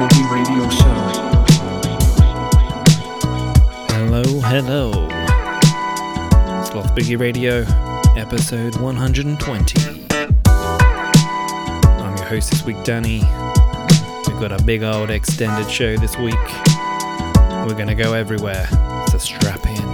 [0.00, 0.94] Radio Show.
[3.90, 4.92] Hello, hello.
[6.62, 7.64] Sloth Boogie Radio,
[8.16, 10.06] episode 120.
[10.46, 13.22] I'm your host this week, Danny.
[14.28, 16.34] We've got a big old extended show this week.
[17.66, 18.68] We're gonna go everywhere,
[19.10, 19.87] so strap in.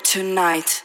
[0.00, 0.82] Tonight.